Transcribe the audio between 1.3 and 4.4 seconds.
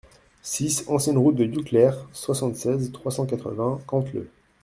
de Duclair, soixante-seize, trois cent quatre-vingts, Canteleu